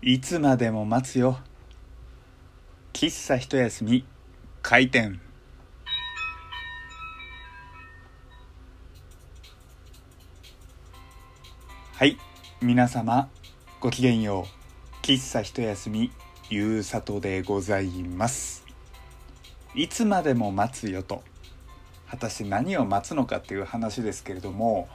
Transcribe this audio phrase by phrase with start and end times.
[0.00, 1.40] いつまでも待つよ。
[2.92, 4.04] 喫茶一休み。
[4.62, 5.20] 開店。
[11.94, 12.16] はい。
[12.62, 13.28] 皆様
[13.80, 14.46] ごきげんよ
[15.02, 15.04] う。
[15.04, 16.12] 喫茶一休み
[16.48, 18.64] ゆうさとでございます。
[19.74, 21.24] いつまでも待つよと。
[22.08, 24.88] 果たして何を待つのかっていう話ですけれども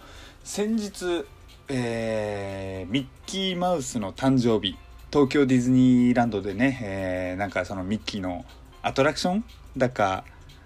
[0.45, 1.25] 先日、
[1.67, 4.77] えー、ミッキーマウスの誕生日。
[5.13, 8.45] 東京ディズニーランドでね、えー、なんかそのミッキーの
[8.81, 9.45] アトラクション
[9.77, 10.23] だか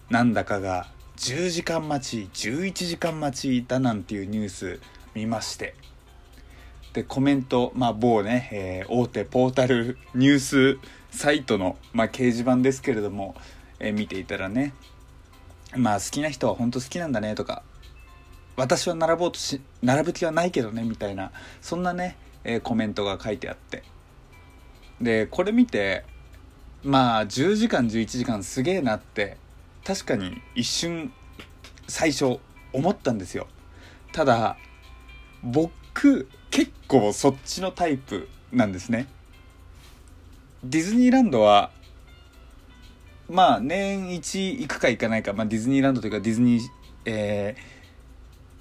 [0.10, 4.80] なんだかが10時間待ち11時間待ちだなんていうニュース
[5.14, 5.76] 見まして。
[6.94, 10.78] でコメント、まあ、某ね、えー、大手ポータルニュース
[11.12, 13.36] サイトの、まあ、掲示板ですけれども、
[13.80, 14.74] えー、見ていたらね
[15.76, 17.64] まあ好きな人は本当好きなんだねとか
[18.56, 23.84] 私は並ぼうとし並ぶ気はないけどねみたいなそんなね、えー、コメントが書いてあって。
[25.02, 26.04] でこれ見て
[26.84, 29.38] まあ10時間11時間すげえなって
[29.84, 31.12] 確かに一瞬
[31.88, 32.40] 最初
[32.74, 33.48] 思ったんですよ。
[34.12, 34.58] ただ
[35.44, 39.08] 僕結構そっちのタイプなんですね。
[40.64, 41.72] ディズニーランドは
[43.30, 46.62] まあ年一行くか行かないか、まあ、ディズニーランドというかディズニー、
[47.06, 47.56] え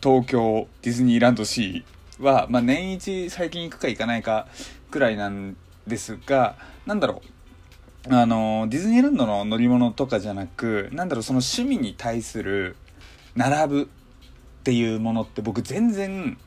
[0.00, 4.48] ー、東京ディズニーランドシーは、まあ、年一最近行くか行かないか
[4.90, 5.56] くらいなん
[5.86, 6.56] ですが
[6.86, 7.28] なんだろう。
[8.08, 12.76] あのディズニーランドの乗り物とかじゃなくなんだろうその趣味に対する
[13.34, 13.86] 並ぶっ
[14.62, 16.38] ていうものって僕全然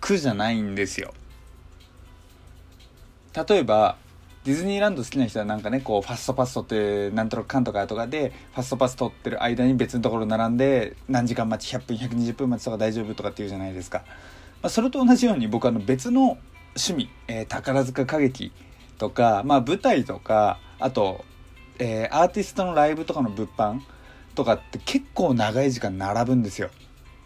[0.00, 1.12] 苦じゃないんですよ。
[3.48, 3.96] 例えば
[4.44, 14.02] ディズニーランド好きな人はなんかねこうファストパス取ってなんとかかんとかとかでファストパス取ってる間に別のところ並んで何時間待ち100分120分待ちとか大丈夫とかっていうじゃないですか、
[14.60, 16.36] まあ、それと同じように僕あの別の
[16.76, 18.52] 趣味、えー、宝塚歌劇
[18.98, 21.24] とか、まあ、舞台とかあと、
[21.78, 23.80] えー、アーティストのライブとかの物販
[24.34, 26.70] とかって結構長い時間並ぶんですよ。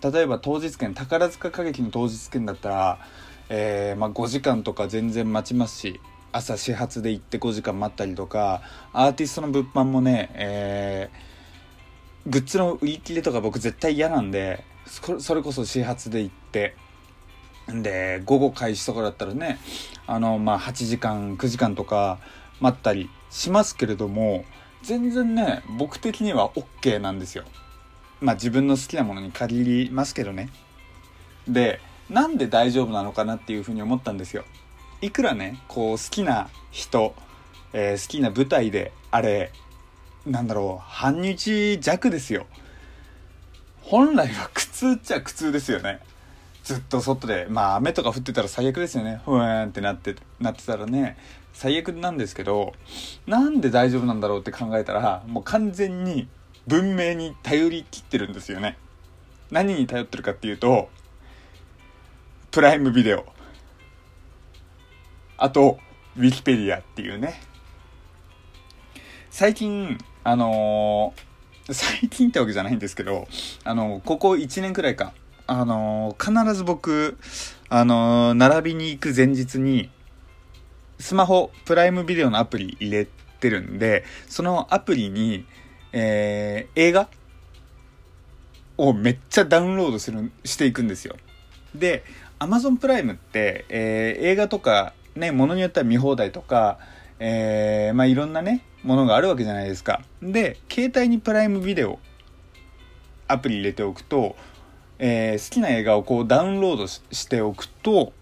[0.01, 2.99] 例えば当日券宝塚歌劇の当日券だったら、
[3.49, 6.01] えーまあ、5時間とか全然待ちますし
[6.31, 14.65] 朝始発で行って5時間待ったりとかアーティストの物販もね、えー、グッズの売り切れとか僕絶対嫌なんで
[15.19, 16.77] それこそ始発で行って
[17.69, 19.59] で午後開始とかだったらね
[20.07, 22.19] あのまあ8時間9時間とか
[22.61, 24.45] 待ったりしますけれども
[24.83, 27.45] 全然ね僕的には OK なんですよ。
[28.21, 30.51] まあ自分の好きなものに限りますけどね。
[31.47, 34.45] でなんで大丈夫なのかなっていうふうに思ったんですよ。
[35.01, 37.15] いくらねこう好きな人、
[37.73, 39.53] えー、好きな舞台であれ
[40.27, 42.47] なんだろう半日弱ですよ。
[43.83, 46.01] 本来は苦痛っちゃ苦痛ですよね。
[46.69, 49.23] ずっと外でまあ雨とか降ってたら最悪ですよね。
[49.25, 51.17] ふわーんってなってなってたらね。
[51.55, 52.75] 最悪なんですけど
[53.27, 56.29] なんで大丈夫なんだろうって考えたらもう完全に
[56.67, 58.77] 文明に頼りきってるんですよね。
[59.51, 60.91] 何に頼ってるかっていうと
[62.51, 63.25] プライムビデオ。
[65.39, 65.79] あと
[66.19, 67.41] ウィキペディアっていうね。
[69.31, 73.27] 最近あのー、最近ってわけじゃないんですけど
[73.65, 75.15] あのー、ここ1年くらいか。
[75.51, 77.17] あのー、必ず僕、
[77.71, 79.91] あのー、並びに行く前日に、
[81.01, 83.09] スマホ、プライムビデオのアプリ入れ
[83.41, 85.47] てるんで、そのアプリに、
[85.93, 87.09] えー、映画
[88.77, 91.17] をめっちゃダウンロードする、していくんですよ。
[91.75, 92.05] で、
[92.39, 96.79] Amazon プライムって、えー、映画とか、ね、ものによっては見放題とか、
[97.21, 100.03] えー、まあいろんなね、ものがあるわけじゃないですか。
[100.21, 101.99] で、携帯にプライムビデオ
[103.29, 104.37] アプリ入れておくと、
[104.99, 108.13] えー、好きな映画をこうダウンロードしておくと、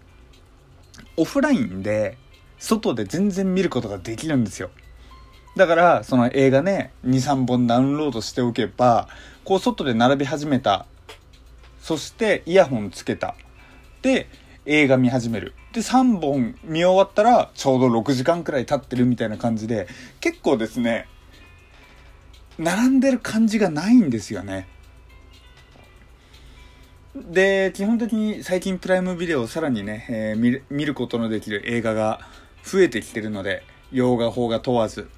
[1.15, 2.17] オフラインで、
[2.59, 4.69] 外で全然見ることができるんですよ。
[5.55, 9.07] だから、その映画ね、2、3本ダウンロードしておけば、
[9.43, 10.85] こう外で並び始めた。
[11.81, 13.35] そしてイヤホンつけた。
[14.01, 14.29] で、
[14.65, 15.53] 映画見始める。
[15.73, 19.87] で、3本見終わったら、ちょうど6時間くらい経ってるみたいな感じで、
[20.19, 21.07] 結構ですね、
[22.59, 24.67] 並んでる感じがないんですよね。
[27.25, 32.19] で、基本的に最近プライムビデオをさらにね、えー、見ることのできる映画が
[32.63, 35.09] 増えてきてるので、洋画、邦画問わず。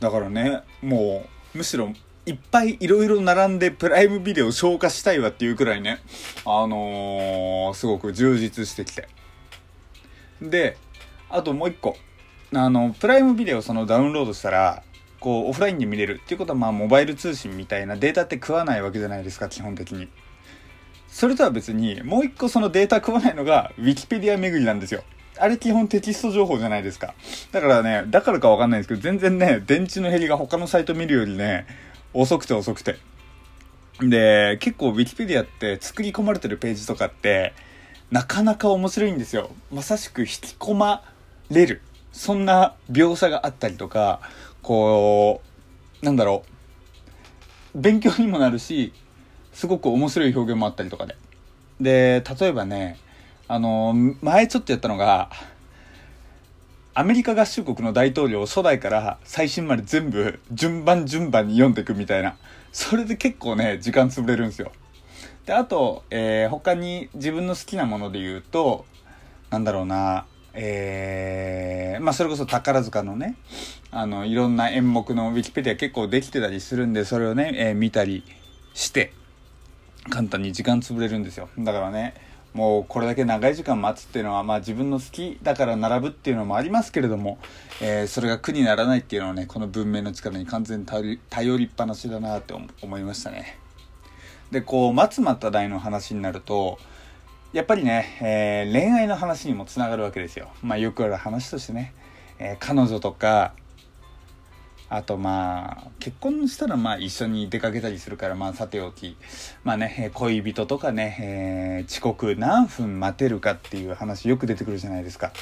[0.00, 1.92] だからね、もう、むしろ、
[2.26, 5.98] いっぱいいろいろ並んでプライムビデオ消化したいわっていうくらいね、
[6.44, 9.08] あのー、すごく充実してきて。
[10.42, 10.76] で、
[11.30, 11.96] あともう一個。
[12.54, 14.82] あの、プライムビデオそのダウンロードしたら、
[15.20, 20.08] こう、オフラインで見れるっていうことは、まあ、モバイル通信みたいなデータって食わないわけじゃないですか、基本的に。
[21.18, 25.02] それとは別に、もう一個そのデータ食わないのが、ウィキペディア巡りなんですよ。
[25.36, 27.14] あれ基本テキスト情報じゃないですか。
[27.50, 31.66] だからね、だからかわかんないですけど、全然ね、電池の減りが他のサイト見るよりね、
[32.14, 32.98] 遅くて遅くて。
[33.98, 37.52] で、結構 Wikipedia って作り込まれてるページとかって、
[38.12, 39.50] なかなか面白いんですよ。
[39.72, 41.02] まさしく引き込ま
[41.50, 41.82] れる。
[42.12, 44.20] そんな描写があったりとか、
[44.62, 45.42] こ
[46.00, 46.44] う、なんだろ
[47.74, 47.80] う。
[47.80, 48.92] 勉強にもなるし、
[49.58, 51.16] すごく面白い表現もあったりとかで。
[51.80, 52.96] で、例えばね、
[53.48, 55.30] あの、前ちょっとやったのが、
[56.94, 62.36] アメリカ合衆国の大統領を初代から最新まで全部順番順番に読んでいくみたいな。
[62.70, 64.70] それで結構ね、時間潰れるんですよ。
[65.44, 68.86] で、あと、えー、他に自分の好きなもので言うと、
[69.50, 73.34] なんだろうな、えー、まあそれこそ宝塚のね、
[73.90, 78.22] あの、いろんな演目のウィキペディア結構できてたりするんで、それをね、えー、見たり
[78.72, 79.12] して、
[80.08, 81.48] 簡単に時間潰れるんですよ。
[81.58, 82.14] だからね、
[82.54, 87.38] もうこれだけ長い時間待つっていうのは、まあ自分の好きだから並ぶっていうのもありますけれども、
[87.80, 93.58] えー、それが苦にならないっていうのはね、この文明の力に完全に頼りっぱなしだなって思いましたね。
[94.50, 96.78] で、こう、松た大の話になると、
[97.52, 100.48] やっぱりね、えー、恋愛の話にもつながるわけですよ。
[100.62, 101.92] まあよくある話としてね、
[102.38, 103.52] えー、彼女とか、
[104.90, 109.18] あとまあ、結婚したらまあ一緒に出かけたりするからまあさておき、
[109.62, 115.32] まあね、恋人とかね、えー、遅刻何分待てるかっていう話よく出てくるじゃないですか。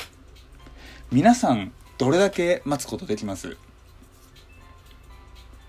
[1.13, 3.57] 皆さん、どれだけ待つことできます？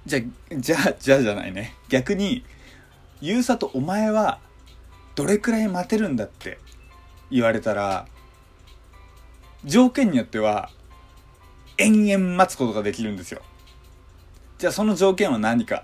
[0.07, 0.19] じゃ、
[0.57, 1.75] じゃ、じゃじゃないね。
[1.89, 2.43] 逆に、
[3.21, 4.39] ゆうさとお前は
[5.13, 6.57] どれくらい待てるんだって
[7.29, 8.07] 言われたら、
[9.65, 10.71] 条件によっては
[11.77, 13.41] 延々待つことができるんですよ。
[14.57, 15.83] じゃあその条件は何か。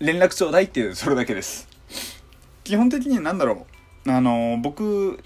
[0.00, 1.68] 連絡ちょうだいっていう、それだけです。
[2.64, 3.66] 基本的に何だろ
[4.04, 4.10] う。
[4.10, 5.22] あの、僕、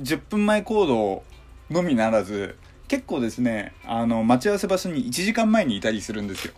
[0.00, 1.22] 10分前行動
[1.70, 2.56] のみならず、
[2.88, 6.54] 結構ですね、あの、待ち合わせ場所に1時間前にいたりするんですよ。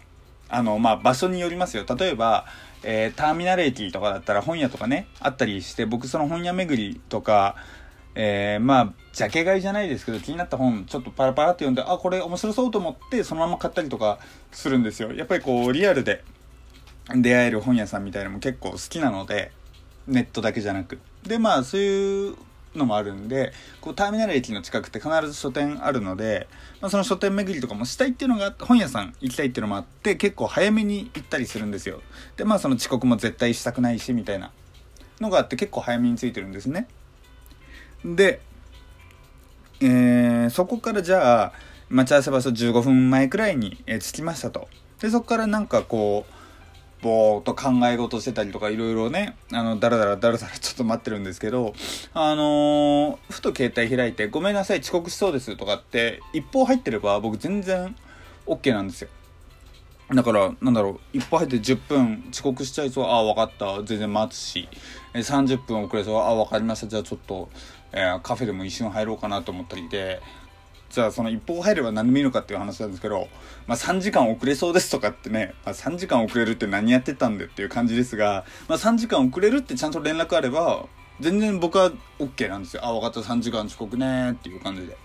[0.48, 1.84] あの、まあ、場所によりますよ。
[1.98, 2.46] 例えば、
[2.82, 7.56] えー、ターミナル駅とかだったら本屋とかね、あったりして、僕その本屋巡りとか、
[8.14, 14.18] えー、まあ、ジャケ買いじゃないですけど、気になった本、ちょっとパラパラって読んで、あ、これ面白そうと思って、そのまま買ったりとか
[14.52, 15.12] するんですよ。
[15.12, 16.22] やっぱりこう、リアルで
[17.14, 19.50] 出会える本屋さんみたいなのも結構好きなので、
[20.06, 20.98] ネットだけじゃなく。
[21.24, 22.36] で、まあ、そういう
[22.74, 26.48] のもあるんで、こう、ターミナル駅の近くって必ず書店あるので、
[26.80, 32.02] まあ、その書店巡りとかもしたいっていうのが、本屋さん行きたいっていうのもあって、結構早めに行ったりするんですよ。
[32.36, 34.50] で、まあ、その遅刻も絶対したくないし、みたいな
[35.20, 36.88] のがあって、結構早めについてるんですね。
[38.04, 38.40] で、
[39.80, 41.52] えー、そこからじゃあ、
[41.88, 44.68] 待ち合わせ場所15分前くらいに、え、着きましたと。
[45.00, 46.34] で、そこからなんかこう、
[47.02, 51.74] ぼーっと考え事してたりとかいろいろね、あの、だらだらだらだらちょっと待ってるんですけど、
[52.14, 57.94] あのー、ふと携帯開いて、ごめんなさい、遅刻しそうですとかって、一方入ってれば僕全然
[58.46, 59.08] OK なんですよ。
[60.12, 64.68] だから、なんだろう、一歩入って10分遅刻しちゃいそう、ああ、分かった、全然待つし、
[65.14, 67.48] 30分遅れそう、ああ、分かりました、じゃあちょっと、
[67.96, 70.20] えー、カフェでも一瞬入ろうかなと思ったりで、
[70.90, 73.28] じゃあその一歩入れば何でもいいのかっていう話なんですけど、
[73.66, 80.86] まあ3時間遅れそうですとかってね、まあ3時間遅れるって何やってたんでっていう感じですが、まあ3時間遅れるってちゃんと連絡あれば、
[81.20, 82.84] 全然僕は OK なんですよ。
[82.84, 84.96] あ、分かった3時間遅刻ねっていう感じで。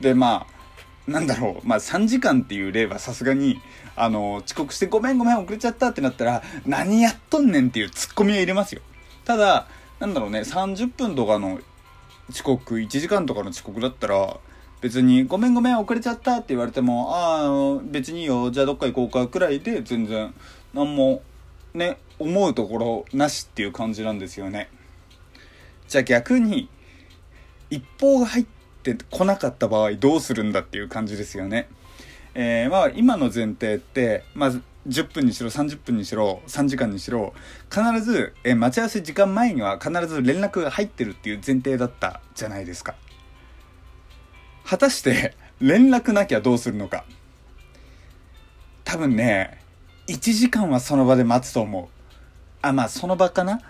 [0.00, 3.60] で、まあ、なんだろう、まあ3時間っていう例はさすがに、
[3.96, 8.82] あの、遅刻してごめんごめん遅れちゃったってなったら、何やっとんねんっていうツッコミは入れますよ。
[9.24, 9.66] ただ、
[9.98, 11.60] なんだろうね、30分とかの
[12.30, 14.38] 遅刻、1時間とかの遅刻だったら、
[14.80, 20.32] 別に、ごめんごめん遅れちゃったって言われても、ああ、別にいいよ、じゃあどっか行こうかくらいで全然、
[20.72, 21.22] 何も、
[21.74, 24.70] ね、思うところなしっていう感じなんですよね。
[25.88, 26.68] じゃあ逆に、
[27.68, 28.44] 一方が入っ
[28.82, 31.68] てってこなかった場合どうするんだっていう感じですよね。
[32.34, 37.34] えー、まあ今の前提って、まず10分にしろ30分にしろ3時間にしろ
[37.70, 42.94] 必ず、えー、待ち合わせ時間前には必ず連絡が入ってるっていう前提だったじゃないですか。
[44.64, 47.04] 果たして 連絡なきゃどうするのか。
[48.84, 49.60] 多分ね、
[50.08, 51.88] 1時間はその場で待つと思う。
[52.62, 53.60] あ、まあその場かな？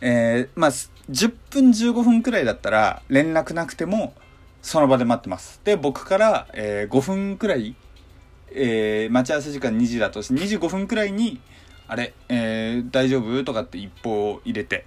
[0.00, 4.14] えー、まあ10分15分くらいだったら連絡なくても
[4.60, 5.60] その場で待ってます。
[5.62, 7.76] で、僕から、えー、5分くらい、
[8.58, 11.40] えー、待ち合わせ時間2時だとして、25分くらいに、
[11.88, 13.44] あれ、えー、大丈夫？
[13.44, 14.86] とかって一報を入れて、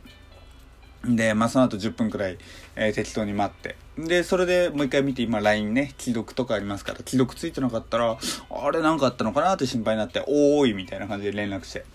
[1.05, 2.37] で、まあ、その後10分くらい、
[2.75, 3.77] えー、適当に待って。
[3.97, 8.17] で、それでもう一回見て、今 LINE ね、既読とかありますから、既読ついてなかったら、
[8.49, 11.85] あれなんかあったのかなって心配になって、おーいみたいな感じで連絡して。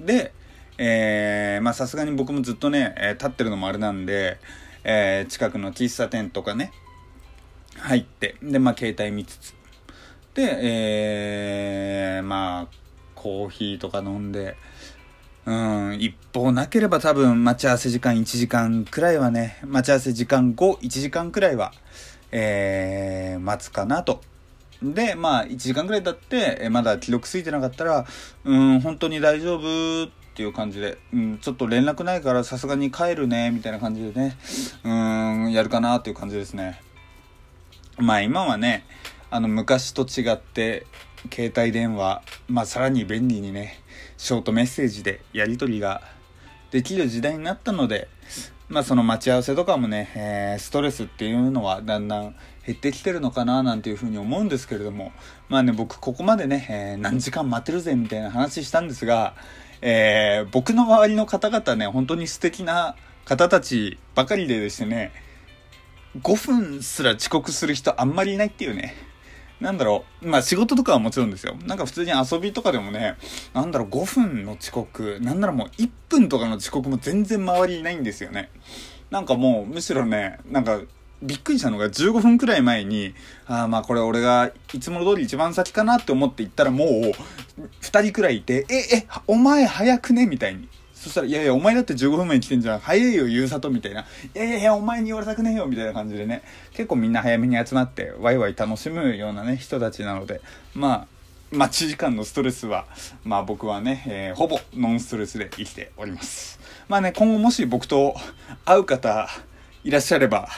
[0.00, 0.32] で、
[0.78, 4.38] え、まさすがに僕もずっとね、えー、立ってるのもあれなんで、
[4.84, 6.72] えー、近くの喫茶店とかね、
[7.78, 9.61] 入って、で、まあ、携帯見つつ。
[10.34, 12.76] で、えー、まあ、
[13.14, 14.56] コーヒーとか飲んで、
[15.44, 21.72] うん、一方なければ多分待ち合わせ時間1時間くらいはね、待ち合わせ時間後1時間くらいは、
[22.30, 24.20] えー、待つかなと。
[24.82, 28.06] で、まあ1時間くらい経って、まだ記録ついてなかったら、
[28.44, 34.36] うん、本当に大丈夫っていう感じで、うん、ちょっと連絡ないからさすがに帰るね、みたいな感じでね、
[34.84, 36.80] うん、やるかなっていう感じですね。
[37.98, 38.84] まあ今はね、
[39.32, 40.86] あの昔と違って、
[41.32, 43.80] 携帯電話、まあさらに便利にね、
[44.18, 46.02] ショートメッセージでやり取りが
[46.70, 48.08] できる時代になったので、
[48.68, 52.34] まあその待ち合わせとかもね、えー、ストレスっていうのはだんだん
[52.66, 55.12] 減ってきてるのかななんていうふうに思うんですけれども、
[55.48, 59.34] まあね、僕ここまでね、えー、何時間待てるぜみたいな話したんですが、
[59.80, 65.10] えー、僕の周りの方々ね、本当に素敵な方たちばかりでですね、
[66.20, 69.10] 5分すら遅刻する人あんまりいないっていうね。
[69.62, 71.54] なんだろう、まあ仕事とかはもちろんですよ。
[71.66, 73.16] なんか普通に遊びとかでもね、
[73.54, 78.50] なんだろう、5分の遅刻、なんならもう1分とかの遅刻も全然周りいないんですよね。
[79.10, 80.80] なんかもう、むしろね、なんか、
[81.22, 83.14] びっくりしたのが15分くらい前に、
[83.46, 90.26] ああまあこれ俺がいつもの通り一番先かなって思って行ったらもう2人くらいいて、え、え、お前早くね？
[90.26, 90.68] みたいに。
[91.02, 92.78] そしたら、いやいや、お前だって15分前に来てんじゃん。
[92.78, 94.02] 早いよ、ゆうさと、みたいな。
[94.02, 94.04] い
[94.34, 96.44] やいやいや、お前に言われたくねえよ、みたいな感じでね。
[96.74, 100.40] 結構みんな早めに集まって、ワイワイ楽しむようなね、人たちなので、
[100.76, 101.06] まあ、
[101.50, 102.86] 待ち時間のストレスは、
[103.24, 106.60] まあ僕はね、えー、ほぼノンストレスで生きております。
[106.86, 108.14] まあね、今後もし僕と
[108.64, 109.28] 会う方
[109.82, 110.48] いらっしゃれば、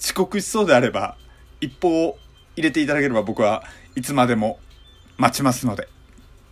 [0.00, 1.18] 遅刻しそうであれば、
[1.60, 2.16] 一報
[2.56, 3.64] 入れていただければ僕は
[3.96, 4.58] いつまでも
[5.18, 5.88] 待ちますので。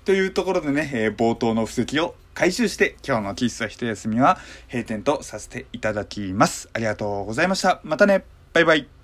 [0.05, 6.71] というところでね、えー、冒頭の布石を回収して今日の喫茶一休みは閉店とさせていただきます。
[6.73, 7.81] ありがとうございました。
[7.83, 8.25] またね。
[8.53, 8.98] バイバイ。